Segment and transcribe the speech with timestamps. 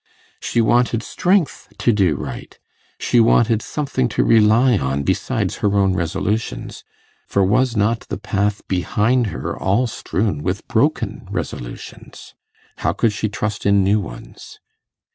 [0.39, 2.57] She wanted strength to do right
[2.97, 6.83] she wanted something to rely on besides her own resolutions;
[7.27, 12.33] for was not the path behind her all strewn with broken resolutions?
[12.77, 14.59] How could she trust in new ones?